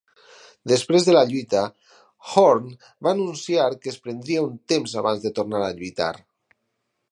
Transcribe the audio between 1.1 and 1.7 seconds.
la lluita,